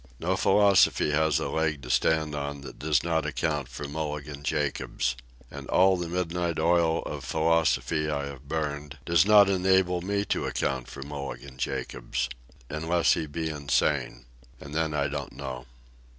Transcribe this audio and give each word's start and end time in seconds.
No 0.19 0.35
philosophy 0.35 1.11
has 1.11 1.37
a 1.37 1.47
leg 1.47 1.83
to 1.83 1.91
stand 1.91 2.33
on 2.33 2.61
that 2.61 2.79
does 2.79 3.03
not 3.03 3.23
account 3.23 3.67
for 3.67 3.87
Mulligan 3.87 4.41
Jacobs. 4.43 5.15
And 5.51 5.67
all 5.69 5.95
the 5.95 6.07
midnight 6.07 6.57
oil 6.57 7.03
of 7.03 7.23
philosophy 7.23 8.09
I 8.09 8.25
have 8.25 8.47
burned 8.47 8.97
does 9.05 9.27
not 9.27 9.47
enable 9.47 10.01
me 10.01 10.25
to 10.25 10.47
account 10.47 10.87
for 10.87 11.03
Mulligan 11.03 11.57
Jacobs... 11.59 12.29
unless 12.67 13.13
he 13.13 13.27
be 13.27 13.49
insane. 13.51 14.25
And 14.59 14.73
then 14.73 14.95
I 14.95 15.07
don't 15.07 15.33
know. 15.33 15.67